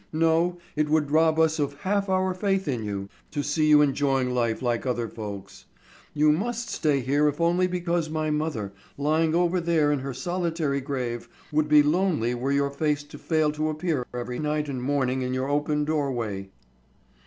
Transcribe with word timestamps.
No, 0.13 0.57
it 0.75 0.89
would 0.89 1.11
rob 1.11 1.37
us 1.37 1.59
of 1.59 1.81
half 1.81 2.09
our 2.09 2.33
faith 2.33 2.67
in 2.67 2.83
you, 2.83 3.07
to 3.29 3.43
see 3.43 3.67
you 3.67 3.83
enjoying 3.83 4.33
life 4.33 4.59
like 4.63 4.83
other 4.83 5.07
folks. 5.07 5.65
You 6.15 6.31
must 6.31 6.69
stay 6.71 7.01
here 7.01 7.27
if 7.27 7.39
only 7.39 7.67
because 7.67 8.09
my 8.09 8.31
mother, 8.31 8.73
lying 8.97 9.35
over 9.35 9.61
there 9.61 9.91
in 9.91 9.99
her 9.99 10.11
solitary 10.15 10.81
grave, 10.81 11.29
would 11.51 11.67
be 11.69 11.83
lonely 11.83 12.33
were 12.33 12.51
your 12.51 12.71
face 12.71 13.03
to 13.03 13.19
fail 13.19 13.51
to 13.51 13.69
appear 13.69 14.07
every 14.11 14.39
night 14.39 14.67
and 14.67 14.81
morning 14.81 15.21
in 15.21 15.35
your 15.35 15.47
open 15.51 15.85
doorway." 15.85 16.49